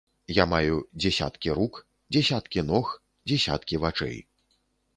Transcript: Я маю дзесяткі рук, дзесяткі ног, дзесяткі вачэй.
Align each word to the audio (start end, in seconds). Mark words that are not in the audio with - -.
Я 0.35 0.45
маю 0.53 0.77
дзесяткі 1.01 1.49
рук, 1.59 1.75
дзесяткі 2.15 2.65
ног, 2.73 2.91
дзесяткі 3.31 3.75
вачэй. 3.87 4.19